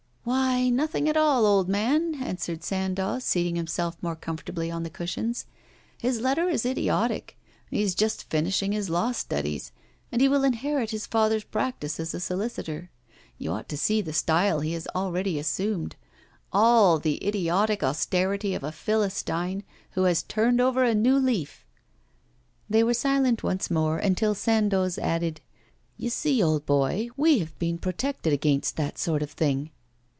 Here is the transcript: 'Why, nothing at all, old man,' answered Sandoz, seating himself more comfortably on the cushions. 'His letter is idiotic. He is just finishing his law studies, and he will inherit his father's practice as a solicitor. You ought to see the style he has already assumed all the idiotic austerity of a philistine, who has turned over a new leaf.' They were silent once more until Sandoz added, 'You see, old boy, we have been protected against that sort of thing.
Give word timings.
'Why, 0.23 0.69
nothing 0.69 1.09
at 1.09 1.17
all, 1.17 1.47
old 1.47 1.67
man,' 1.67 2.21
answered 2.21 2.63
Sandoz, 2.63 3.23
seating 3.23 3.55
himself 3.55 3.97
more 4.03 4.15
comfortably 4.15 4.69
on 4.69 4.83
the 4.83 4.89
cushions. 4.91 5.47
'His 5.97 6.21
letter 6.21 6.47
is 6.47 6.63
idiotic. 6.65 7.35
He 7.71 7.81
is 7.81 7.95
just 7.95 8.29
finishing 8.29 8.71
his 8.71 8.87
law 8.87 9.13
studies, 9.13 9.71
and 10.11 10.21
he 10.21 10.27
will 10.29 10.43
inherit 10.43 10.91
his 10.91 11.07
father's 11.07 11.43
practice 11.43 11.99
as 11.99 12.13
a 12.13 12.19
solicitor. 12.19 12.91
You 13.39 13.51
ought 13.51 13.67
to 13.69 13.77
see 13.77 13.99
the 13.99 14.13
style 14.13 14.59
he 14.59 14.73
has 14.73 14.87
already 14.93 15.39
assumed 15.39 15.95
all 16.53 16.99
the 16.99 17.25
idiotic 17.27 17.81
austerity 17.81 18.53
of 18.53 18.63
a 18.63 18.71
philistine, 18.71 19.63
who 19.91 20.03
has 20.03 20.21
turned 20.21 20.61
over 20.61 20.83
a 20.83 20.93
new 20.93 21.17
leaf.' 21.17 21.65
They 22.69 22.83
were 22.83 22.93
silent 22.93 23.41
once 23.41 23.71
more 23.71 23.97
until 23.97 24.35
Sandoz 24.35 24.99
added, 24.99 25.41
'You 25.97 26.11
see, 26.11 26.43
old 26.43 26.67
boy, 26.67 27.09
we 27.17 27.39
have 27.39 27.57
been 27.57 27.79
protected 27.79 28.31
against 28.31 28.75
that 28.77 28.99
sort 28.99 29.23
of 29.23 29.31
thing. 29.31 29.71